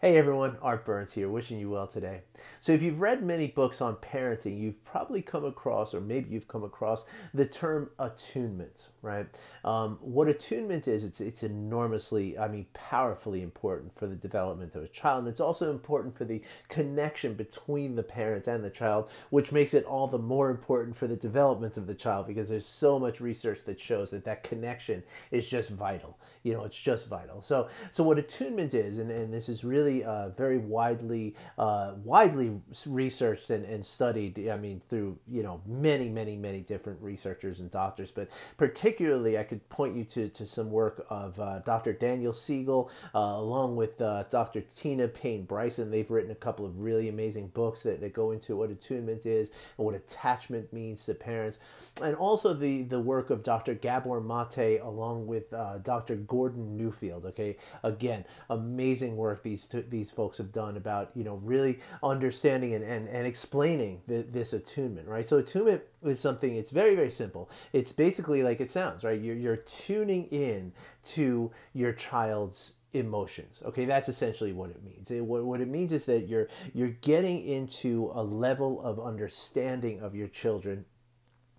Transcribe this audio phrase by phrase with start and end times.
[0.00, 2.20] Hey everyone, Art Burns here, wishing you well today.
[2.60, 6.48] So, if you've read many books on parenting, you've probably come across, or maybe you've
[6.48, 9.26] come across, the term attunement, right?
[9.64, 14.82] Um, what attunement is, it's, it's enormously, I mean, powerfully important for the development of
[14.82, 15.24] a child.
[15.24, 19.74] And it's also important for the connection between the parents and the child, which makes
[19.74, 23.20] it all the more important for the development of the child because there's so much
[23.20, 26.18] research that shows that that connection is just vital.
[26.42, 27.42] You know, it's just vital.
[27.42, 31.94] So, so what attunement is, and, and this is really really uh, very widely uh,
[32.04, 32.47] widely
[32.86, 34.48] researched and, and studied.
[34.48, 39.44] I mean, through you know many many many different researchers and doctors, but particularly I
[39.44, 41.92] could point you to to some work of uh, Dr.
[41.92, 44.60] Daniel Siegel uh, along with uh, Dr.
[44.60, 45.90] Tina Payne Bryson.
[45.90, 49.50] They've written a couple of really amazing books that, that go into what attunement is
[49.76, 51.60] and what attachment means to parents,
[52.02, 53.74] and also the the work of Dr.
[53.74, 56.16] Gabor Mate along with uh, Dr.
[56.16, 57.26] Gordon Neufeld.
[57.26, 62.84] Okay, again, amazing work these these folks have done about you know really understanding and,
[62.84, 65.28] and, and explaining the, this attunement right?
[65.28, 67.50] So attunement is something it's very very simple.
[67.72, 69.20] It's basically like it sounds right?
[69.20, 70.72] You're, you're tuning in
[71.06, 73.84] to your child's emotions okay?
[73.84, 75.10] That's essentially what it means.
[75.10, 80.00] It, what, what it means is that you're you're getting into a level of understanding
[80.00, 80.84] of your children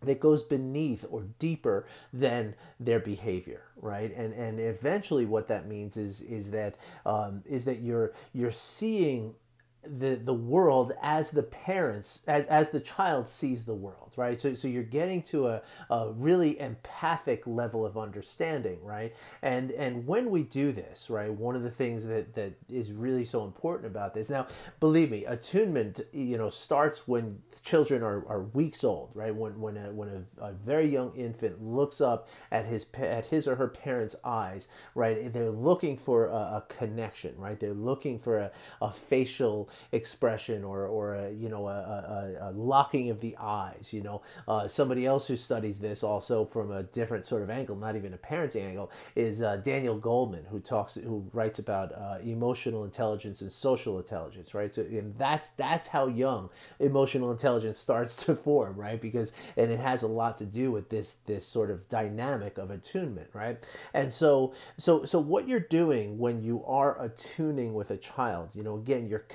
[0.01, 4.15] that goes beneath or deeper than their behavior right?
[4.15, 9.35] And and eventually what that means is is that um, is that you're you're seeing
[9.85, 14.41] the the world as the parents as as the child sees the world right?
[14.41, 19.15] So so you're getting to a, a really empathic level of understanding right?
[19.41, 23.23] And and when we do this right one of the things that that is really
[23.23, 24.47] so important about this now
[24.81, 29.33] believe me attunement you know starts when children are, are weeks old right?
[29.33, 33.47] When when a, when a, a very young infant looks up at his at his
[33.47, 35.31] or her parents eyes right?
[35.31, 37.57] They're looking for a, a connection right?
[37.57, 42.51] They're looking for a, a facial expression or, or a, you know, a, a, a
[42.51, 43.91] locking of the eyes.
[43.91, 47.75] You know, uh, somebody else who studies this also from a different sort of angle,
[47.75, 52.17] not even a parenting angle, is uh, Daniel Goleman, who talks, who writes about uh,
[52.23, 54.73] emotional intelligence and social intelligence, right?
[54.73, 58.99] So, and that's that's how young emotional intelligence starts to form, right?
[58.99, 62.71] Because and it has a lot to do with this this sort of dynamic of
[62.71, 63.57] attunement, right?
[63.93, 68.63] And so so so what you're doing when you are attuning with a child, you
[68.63, 69.25] know, again, you're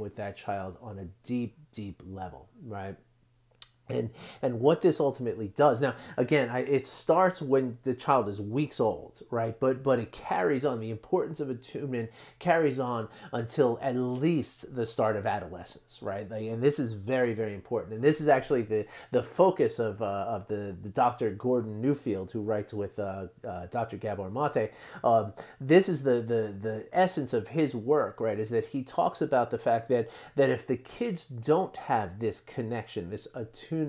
[0.00, 2.96] with that child on a deep, deep level, right?
[3.92, 4.10] And
[4.40, 5.80] and what this ultimately does.
[5.80, 9.58] Now again I, it starts when the child is weeks old right?
[9.58, 10.80] But but it carries on.
[10.80, 16.28] The importance of attunement carries on until at least the start of adolescence right?
[16.30, 17.94] Like, and this is very very important.
[17.94, 22.30] And this is actually the the focus of uh, of the, the dr gordon neufeld
[22.30, 24.70] who writes with uh, uh, dr gabor mate.
[25.04, 29.20] Um, this is the, the the essence of his work right is that he talks
[29.22, 33.81] about the fact that that if the kids don't have this connection this attunement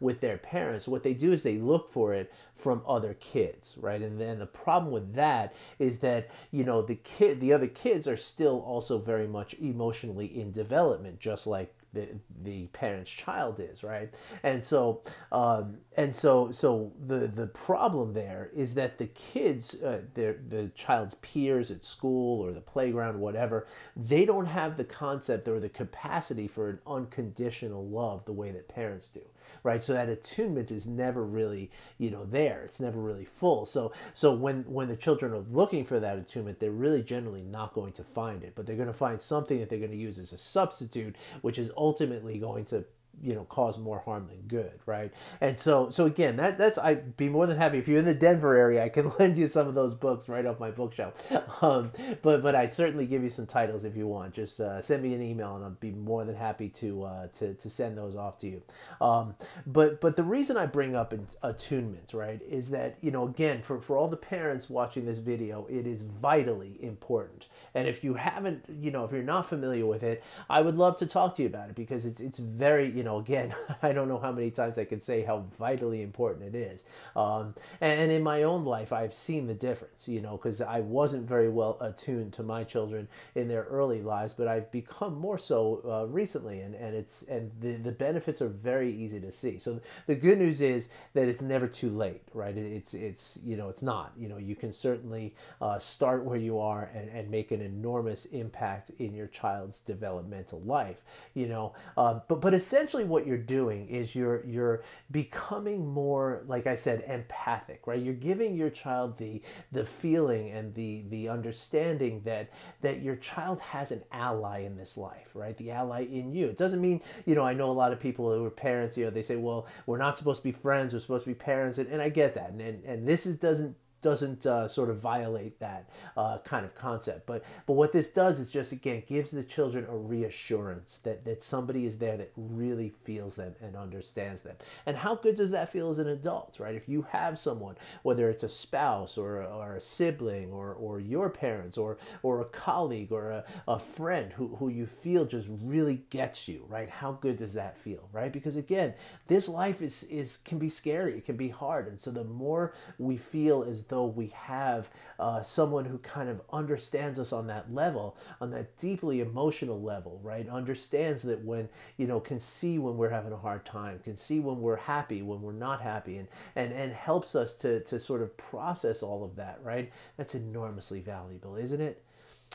[0.00, 4.00] with their parents, what they do is they look for it from other kids, right?
[4.00, 8.08] And then the problem with that is that, you know, the kid the other kids
[8.08, 12.08] are still also very much emotionally in development, just like the
[12.42, 14.12] the parent's child is right?
[14.42, 20.02] And so um, and so so the the problem there is that the kids uh,
[20.14, 23.66] their the child's peers at school or the playground whatever
[23.96, 28.68] they don't have the concept or the capacity for an unconditional love the way that
[28.68, 29.22] parents do
[29.62, 29.82] right?
[29.82, 32.62] So that attunement is never really you know there.
[32.62, 33.66] It's never really full.
[33.66, 37.74] So so when when the children are looking for that attunement they're really generally not
[37.74, 40.18] going to find it but they're going to find something that they're going to use
[40.18, 42.84] as a substitute which is ultimately going to
[43.22, 45.12] you know cause more harm than good right?
[45.40, 48.14] And so so again that that's i'd be more than happy if you're in the
[48.14, 51.14] denver area i can lend you some of those books right off my bookshelf.
[51.60, 51.90] Um,
[52.22, 54.32] but but i'd certainly give you some titles if you want.
[54.32, 57.54] Just uh, send me an email and i'll be more than happy to uh, to,
[57.54, 58.62] to send those off to you.
[59.00, 59.34] Um,
[59.66, 61.12] but but the reason i bring up
[61.42, 65.66] attunement right is that you know again for for all the parents watching this video
[65.68, 67.48] it is vitally important.
[67.74, 70.96] And if you haven't you know if you're not familiar with it i would love
[70.98, 73.92] to talk to you about it because it's it's very you know know, again, I
[73.92, 76.84] don't know how many times I can say how vitally important it is.
[77.16, 81.28] Um, and, in my own life, I've seen the difference, you know, because I wasn't
[81.28, 85.82] very well attuned to my children in their early lives, but I've become more so
[85.84, 89.58] uh, recently, and, and it's and the, the benefits are very easy to see.
[89.58, 92.56] So the good news is that it's never too late, right?
[92.56, 94.12] It's it's you know it's not.
[94.18, 98.24] You know you can certainly uh, start where you are and, and make an enormous
[98.26, 101.04] impact in your child's developmental life.
[101.34, 106.42] You know, uh, but but essentially essentially what you're doing is you're you're becoming more
[106.46, 108.00] like I said empathic, right?
[108.00, 109.42] You're giving your child the
[109.72, 112.50] the feeling and the the understanding that
[112.80, 115.56] that your child has an ally in this life, right?
[115.58, 116.46] The ally in you.
[116.46, 119.04] It doesn't mean, you know, I know a lot of people who are parents, you
[119.04, 121.76] know, they say, well, we're not supposed to be friends, we're supposed to be parents,
[121.76, 122.50] and, and I get that.
[122.50, 126.74] And, and, and this is doesn't doesn't uh, sort of violate that uh, kind of
[126.74, 127.26] concept.
[127.26, 131.42] But but what this does is just again gives the children a reassurance that that
[131.42, 134.56] somebody is there that really feels them and understands them.
[134.86, 136.74] And how good does that feel as an adult, right?
[136.74, 141.30] If you have someone, whether it's a spouse or or a sibling or or your
[141.30, 146.04] parents or or a colleague or a, a friend who who you feel just really
[146.10, 146.88] gets you, right?
[146.88, 148.32] How good does that feel, right?
[148.32, 148.94] Because again,
[149.26, 152.74] this life is is can be scary, it can be hard, and so the more
[152.98, 154.88] we feel as though we have
[155.18, 160.20] uh, someone who kind of understands us on that level, on that deeply emotional level,
[160.22, 160.48] right?
[160.48, 164.40] Understands that when, you know, can see when we're having a hard time, can see
[164.40, 168.22] when we're happy, when we're not happy, and, and, and helps us to, to sort
[168.22, 169.90] of process all of that, right?
[170.16, 172.02] That's enormously valuable, isn't it?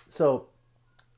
[0.10, 0.48] So,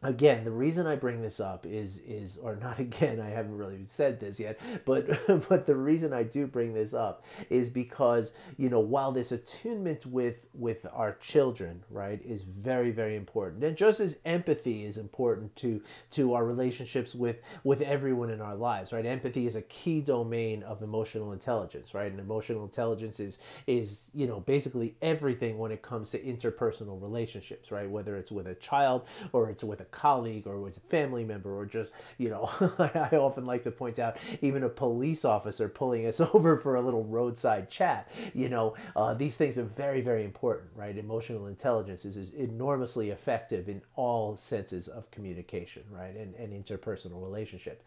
[0.03, 3.85] again the reason i bring this up is is or not again i haven't really
[3.87, 5.07] said this yet but
[5.49, 10.05] but the reason i do bring this up is because you know while this attunement
[10.05, 15.55] with with our children right is very very important and just as empathy is important
[15.55, 15.81] to
[16.11, 20.61] to our relationships with with everyone in our lives right empathy is a key domain
[20.63, 25.81] of emotional intelligence right and emotional intelligence is is you know basically everything when it
[25.81, 30.47] comes to interpersonal relationships right whether it's with a child or it's with a colleague
[30.47, 32.49] or with a family member or just, you know,
[32.79, 36.81] I often like to point out even a police officer pulling us over for a
[36.81, 38.09] little roadside chat.
[38.33, 40.97] You know, uh, these things are very, very important, right?
[40.97, 46.15] Emotional intelligence is, is enormously effective in all senses of communication, right?
[46.15, 47.83] And, and interpersonal relationships.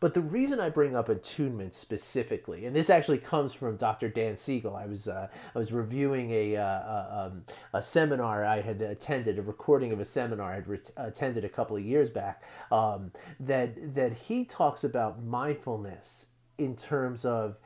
[0.00, 4.08] But the reason I bring up attunement specifically, and this actually comes from Dr.
[4.08, 4.76] Dan Siegel.
[4.76, 9.38] I was uh, I was reviewing a, uh, a, um, a seminar I had attended,
[9.38, 13.12] a recording of a seminar I had re- attended a couple of years back um,
[13.40, 16.26] that that he talks about mindfulness
[16.58, 17.56] in terms of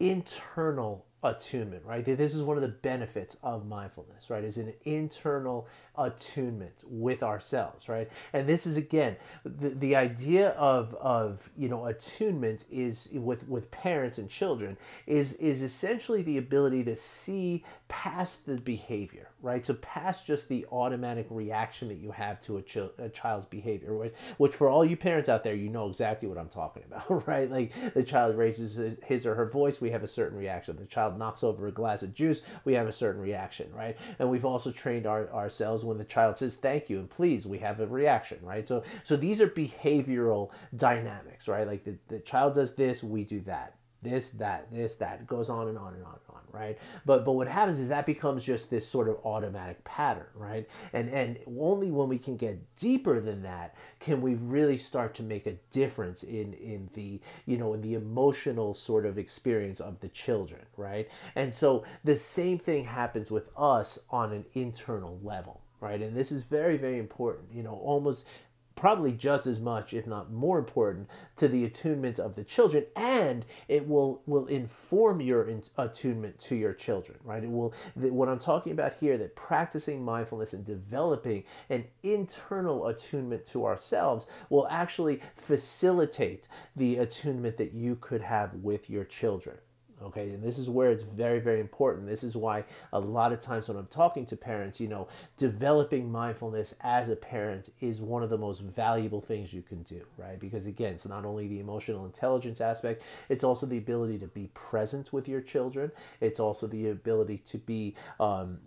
[0.00, 2.04] internal attunement, right?
[2.04, 4.42] This is one of the benefits of mindfulness, right?
[4.42, 8.10] Is an internal attunement with ourselves, right?
[8.32, 13.70] And this is again the, the idea of of you know attunement is with with
[13.70, 19.66] parents and children is is essentially the ability to see past the behavior, right?
[19.66, 23.94] So past just the automatic reaction that you have to a, ch- a child's behavior,
[23.94, 27.26] which, which for all you parents out there, you know exactly what I'm talking about,
[27.28, 27.50] right?
[27.50, 30.76] Like the child raises his or her voice, we have a certain reaction.
[30.76, 33.98] The child knocks over a glass of juice, we have a certain reaction, right?
[34.18, 37.58] And we've also trained our, ourselves when the child says thank you and please, we
[37.58, 38.66] have a reaction, right?
[38.66, 41.66] So so these are behavioral dynamics, right?
[41.66, 43.76] Like the, the child does this, we do that.
[44.02, 45.20] This that this that.
[45.20, 46.78] It goes on and on and on and on right?
[47.04, 50.68] But but what happens is that becomes just this sort of automatic pattern right?
[50.92, 55.22] And and only when we can get deeper than that can we really start to
[55.22, 60.00] make a difference in in the you know in the emotional sort of experience of
[60.00, 61.08] the children right?
[61.34, 66.00] And so the same thing happens with us on an internal level right?
[66.00, 68.26] And this is very very important you know almost
[68.74, 73.44] probably just as much if not more important to the attunement of the children and
[73.68, 77.44] it will will inform your in, attunement to your children right?
[77.44, 82.86] It will the, what i'm talking about here that practicing mindfulness and developing an internal
[82.86, 89.58] attunement to ourselves will actually facilitate the attunement that you could have with your children
[90.02, 90.30] okay?
[90.30, 92.06] And this is where it's very very important.
[92.06, 96.10] This is why a lot of times when i'm talking to parents you know developing
[96.10, 100.38] mindfulness as a parent is one of the most valuable things you can do right?
[100.38, 104.48] Because again it's not only the emotional intelligence aspect it's also the ability to be
[104.54, 105.90] present with your children.
[106.20, 108.58] It's also the ability to be um,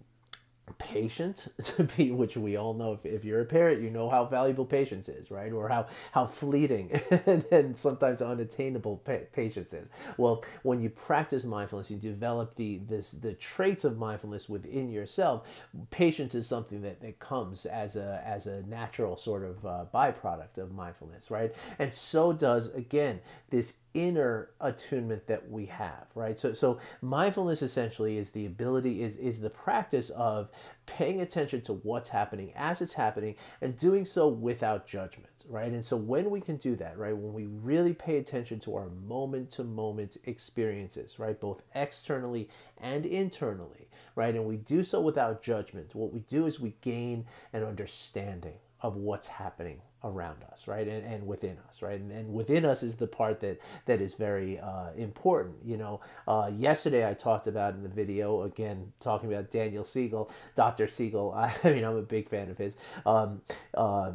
[0.73, 4.25] patient to be which we all know if, if you're a parent you know how
[4.25, 5.51] valuable patience is right?
[5.51, 6.91] Or how how fleeting
[7.51, 9.87] and sometimes unattainable pa- patience is.
[10.17, 15.47] Well when you practice mindfulness you develop the this the traits of mindfulness within yourself
[15.89, 20.57] patience is something that, that comes as a as a natural sort of uh, byproduct
[20.57, 21.53] of mindfulness right?
[21.79, 26.39] And so does again this inner attunement that we have right?
[26.39, 30.49] So so mindfulness essentially is the ability is is the practice of
[30.85, 35.71] paying attention to what's happening as it's happening and doing so without judgment right?
[35.71, 38.89] And so when we can do that right when we really pay attention to our
[39.07, 45.41] moment to moment experiences right both externally and internally right and we do so without
[45.41, 50.87] judgment what we do is we gain an understanding of what's happening around us right?
[50.87, 51.99] And, and within us right?
[51.99, 55.99] And, and within us is the part that that is very uh, important you know?
[56.27, 61.33] Uh, yesterday i talked about in the video again talking about daniel siegel dr siegel.
[61.35, 62.77] I, I mean i'm a big fan of his.
[63.05, 63.41] Um,
[63.73, 64.11] uh,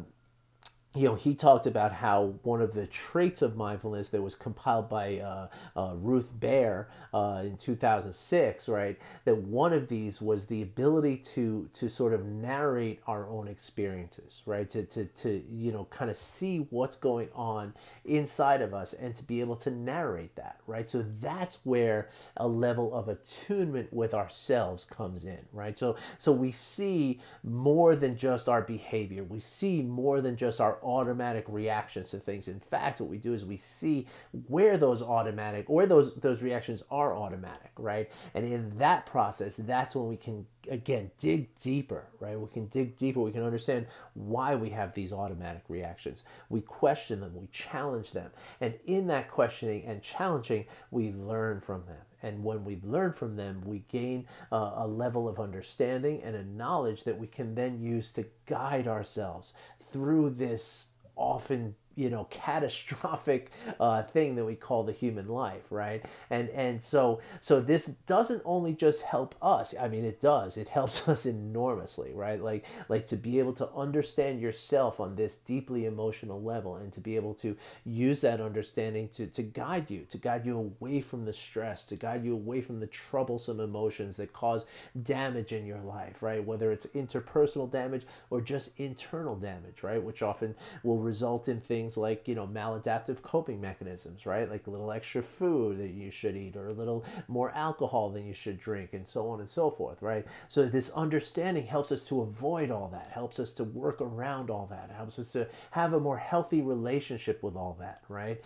[0.93, 4.89] you know, he talked about how one of the traits of mindfulness that was compiled
[4.89, 8.99] by uh, uh, Ruth Baer uh, in 2006, right?
[9.23, 14.41] That one of these was the ability to to sort of narrate our own experiences,
[14.45, 14.69] right?
[14.71, 19.15] To, to, to you know, kind of see what's going on inside of us and
[19.15, 20.89] to be able to narrate that, right?
[20.89, 25.79] So that's where a level of attunement with ourselves comes in, right?
[25.79, 29.23] So so we see more than just our behavior.
[29.23, 32.47] We see more than just our automatic reactions to things.
[32.47, 34.07] In fact, what we do is we see
[34.47, 38.09] where those automatic or those those reactions are automatic, right?
[38.33, 42.39] And in that process, that's when we can again dig deeper, right?
[42.39, 43.19] We can dig deeper.
[43.21, 46.23] We can understand why we have these automatic reactions.
[46.49, 51.85] We question them, we challenge them, and in that questioning and challenging, we learn from
[51.85, 51.97] them.
[52.23, 56.43] And when we learn from them, we gain uh, a level of understanding and a
[56.43, 63.51] knowledge that we can then use to guide ourselves through this often you know catastrophic
[63.79, 66.03] uh, thing that we call the human life right?
[66.29, 70.57] And and so so this doesn't only just help us i mean it does.
[70.57, 72.41] It helps us enormously right?
[72.41, 76.99] Like like to be able to understand yourself on this deeply emotional level and to
[76.99, 77.55] be able to
[77.85, 81.95] use that understanding to to guide you to guide you away from the stress to
[81.95, 84.65] guide you away from the troublesome emotions that cause
[85.03, 86.43] damage in your life right?
[86.43, 90.01] Whether it's interpersonal damage or just internal damage right?
[90.01, 94.49] Which often will result in things things like you know maladaptive coping mechanisms right?
[94.49, 98.25] Like a little extra food that you should eat or a little more alcohol than
[98.25, 100.25] you should drink and so on and so forth right?
[100.47, 104.67] So this understanding helps us to avoid all that helps us to work around all
[104.67, 108.41] that helps us to have a more healthy relationship with all that right?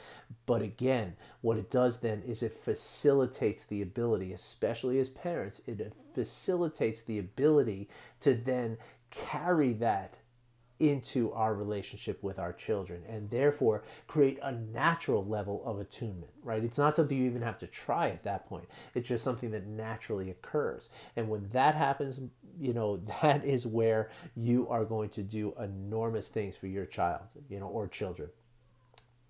[0.46, 5.94] But again what it does then is it facilitates the ability especially as parents it
[6.14, 7.90] facilitates the ability
[8.22, 8.78] to then
[9.12, 10.16] carry that
[10.80, 16.64] into our relationship with our children and therefore create a natural level of attunement, right?
[16.64, 18.68] It's not something you even have to try at that point.
[18.94, 20.90] It's just something that naturally occurs.
[21.16, 22.20] And when that happens,
[22.60, 27.22] you know, that is where you are going to do enormous things for your child,
[27.50, 28.30] you know, or children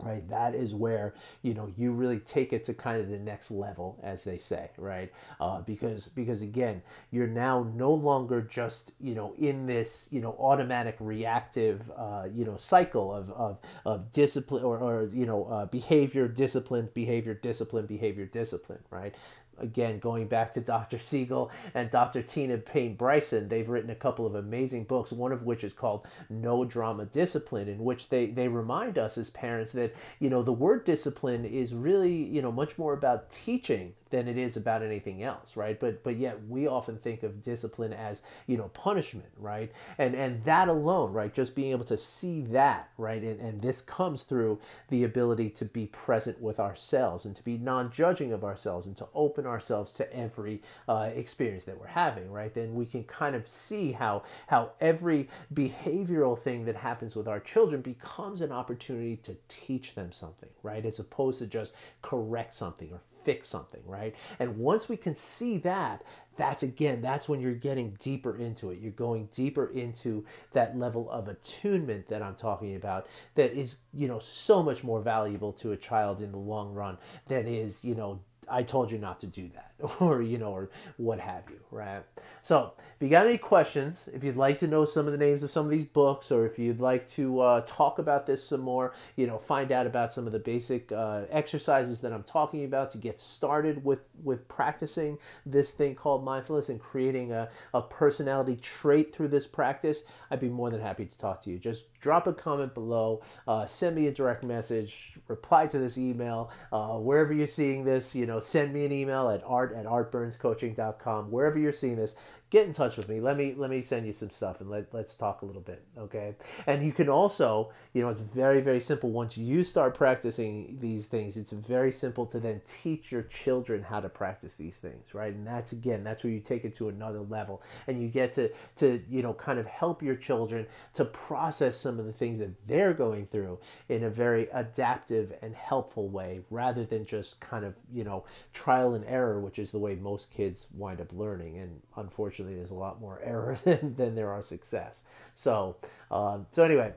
[0.03, 0.27] right?
[0.29, 3.99] That is where you know you really take it to kind of the next level
[4.03, 5.11] as they say right?
[5.39, 10.35] Uh, because because again you're now no longer just you know in this you know
[10.39, 15.65] automatic reactive uh, you know cycle of, of, of discipline or, or you know uh,
[15.65, 19.15] behavior discipline behavior discipline behavior discipline right
[19.59, 20.99] again, going back to Dr.
[20.99, 22.21] Siegel and Dr.
[22.21, 26.05] Tina Payne Bryson, they've written a couple of amazing books, one of which is called
[26.29, 30.53] No Drama Discipline, in which they, they remind us as parents that, you know, the
[30.53, 35.23] word discipline is really, you know, much more about teaching than it is about anything
[35.23, 35.79] else, right?
[35.79, 39.71] But but yet we often think of discipline as you know punishment, right?
[39.97, 41.33] And and that alone, right?
[41.33, 43.21] Just being able to see that, right?
[43.21, 44.59] And and this comes through
[44.89, 49.07] the ability to be present with ourselves and to be non-judging of ourselves and to
[49.13, 52.53] open ourselves to every uh, experience that we're having, right?
[52.53, 57.39] Then we can kind of see how how every behavioral thing that happens with our
[57.39, 60.85] children becomes an opportunity to teach them something, right?
[60.85, 64.15] As opposed to just correct something or fix something, right?
[64.39, 66.03] And once we can see that,
[66.37, 68.79] that's again, that's when you're getting deeper into it.
[68.79, 74.07] You're going deeper into that level of attunement that I'm talking about that is, you
[74.07, 77.95] know, so much more valuable to a child in the long run than is, you
[77.95, 81.59] know, I told you not to do that, or you know, or what have you,
[81.71, 82.03] right?
[82.41, 85.43] So, if you got any questions, if you'd like to know some of the names
[85.43, 88.61] of some of these books, or if you'd like to uh, talk about this some
[88.61, 92.63] more, you know, find out about some of the basic uh, exercises that I'm talking
[92.63, 97.81] about to get started with with practicing this thing called mindfulness and creating a, a
[97.81, 101.59] personality trait through this practice, I'd be more than happy to talk to you.
[101.59, 106.51] Just drop a comment below, uh, send me a direct message, reply to this email,
[106.71, 111.57] uh, wherever you're seeing this, you know, send me an email at at artburnscoaching.com, wherever
[111.57, 112.15] you're seeing this
[112.51, 113.19] get in touch with me.
[113.19, 115.83] Let me let me send you some stuff and let, let's talk a little bit,
[115.97, 116.35] okay?
[116.67, 119.09] And you can also, you know, it's very very simple.
[119.09, 123.99] Once you start practicing these things, it's very simple to then teach your children how
[123.99, 125.33] to practice these things, right?
[125.33, 128.51] And that's again, that's where you take it to another level, and you get to
[128.77, 132.51] to you know kind of help your children to process some of the things that
[132.67, 133.59] they're going through
[133.89, 138.23] in a very adaptive and helpful way, rather than just kind of you know
[138.53, 142.55] trial and error, which is the way most kids wind up learning, and unfortunately unfortunately,
[142.55, 145.03] there's a lot more error than, than there are success.
[145.33, 145.77] So,
[146.11, 146.93] um, so anyway,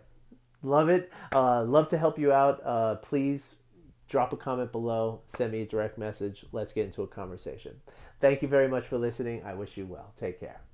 [0.63, 1.11] love it.
[1.35, 2.61] Uh, love to help you out.
[2.65, 3.57] Uh, please
[4.09, 6.47] drop a comment below, send me a direct message.
[6.51, 7.81] Let's get into a conversation.
[8.21, 9.43] Thank you very much for listening.
[9.45, 10.13] I wish you well.
[10.17, 10.68] Take care.